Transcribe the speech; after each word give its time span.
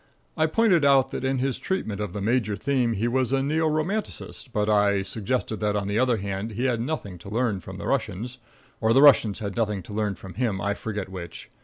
I 0.35 0.47
pointed 0.47 0.83
out 0.83 1.11
that 1.11 1.23
in 1.23 1.37
his 1.37 1.59
treatment 1.59 2.01
of 2.01 2.11
the 2.11 2.21
major 2.23 2.55
theme 2.55 2.93
he 2.93 3.07
was 3.07 3.31
a 3.31 3.43
neo 3.43 3.67
romanticist, 3.67 4.51
but 4.51 4.67
I 4.67 5.03
suggested 5.03 5.59
that, 5.59 5.75
on 5.75 5.87
the 5.87 5.99
other 5.99 6.17
hand, 6.17 6.53
he 6.53 6.65
had 6.65 6.81
nothing 6.81 7.19
to 7.19 7.29
learn 7.29 7.59
from 7.59 7.77
the 7.77 7.85
Russians 7.85 8.39
or 8.79 8.93
the 8.93 9.01
Russians 9.03 9.37
had 9.37 9.55
nothing 9.55 9.83
to 9.83 9.93
learn 9.93 10.15
from 10.15 10.33
him; 10.33 10.59
I 10.59 10.73
forget 10.73 11.07
which. 11.07 11.51